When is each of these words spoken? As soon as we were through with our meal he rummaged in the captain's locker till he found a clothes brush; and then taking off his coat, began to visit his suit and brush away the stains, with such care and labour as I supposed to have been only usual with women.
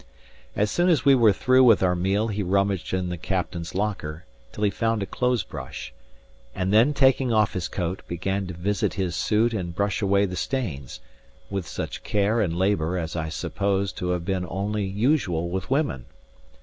As 0.55 0.71
soon 0.71 0.89
as 0.89 1.05
we 1.05 1.13
were 1.13 1.31
through 1.31 1.63
with 1.63 1.83
our 1.83 1.95
meal 1.95 2.29
he 2.29 2.41
rummaged 2.41 2.91
in 2.91 3.09
the 3.09 3.19
captain's 3.19 3.75
locker 3.75 4.25
till 4.51 4.63
he 4.63 4.71
found 4.71 5.03
a 5.03 5.05
clothes 5.05 5.43
brush; 5.43 5.93
and 6.55 6.73
then 6.73 6.91
taking 6.91 7.31
off 7.31 7.53
his 7.53 7.67
coat, 7.67 8.01
began 8.07 8.47
to 8.47 8.55
visit 8.55 8.95
his 8.95 9.15
suit 9.15 9.53
and 9.53 9.75
brush 9.75 10.01
away 10.01 10.25
the 10.25 10.35
stains, 10.35 11.01
with 11.51 11.67
such 11.67 12.01
care 12.01 12.41
and 12.41 12.57
labour 12.57 12.97
as 12.97 13.15
I 13.15 13.29
supposed 13.29 13.95
to 13.97 14.09
have 14.09 14.25
been 14.25 14.47
only 14.49 14.85
usual 14.85 15.51
with 15.51 15.69
women. 15.69 16.05